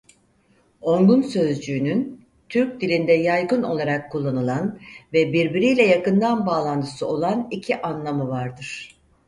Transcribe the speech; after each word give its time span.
Ongun 0.81 1.21
sözcüğünün 1.21 2.25
Türk 2.49 2.81
dilinde 2.81 3.11
yaygın 3.13 3.63
olarak 3.63 4.11
kullanılan 4.11 4.79
ve 5.13 5.33
birbiriyle 5.33 5.83
yakından 5.83 6.45
bağlantısı 6.45 7.07
olan 7.07 7.47
iki 7.51 7.81
anlamı 7.81 8.29
vardır. 8.29 8.95